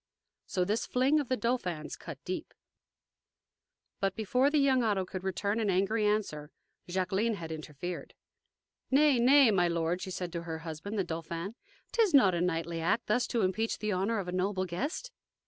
[0.47, 2.55] So this fling of the Dauphin's cut deep.
[3.99, 6.49] But before the young Otto could return an angry answer,
[6.87, 8.15] Jacqueline had interfered.
[8.89, 11.53] "Nay, nay, my lord," she said to her husband, the Dauphin;
[11.91, 15.11] "'t is not a knightly act thus to impeach the honor of a noble guest."